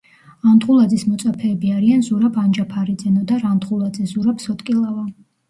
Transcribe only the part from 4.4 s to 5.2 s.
სოტკილავა.